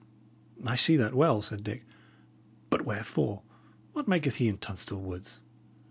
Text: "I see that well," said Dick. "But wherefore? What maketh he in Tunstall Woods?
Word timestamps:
"I 0.65 0.75
see 0.77 0.95
that 0.95 1.13
well," 1.13 1.43
said 1.43 1.63
Dick. 1.63 1.85
"But 2.71 2.85
wherefore? 2.85 3.43
What 3.93 4.07
maketh 4.07 4.37
he 4.37 4.47
in 4.47 4.57
Tunstall 4.57 4.99
Woods? 5.01 5.39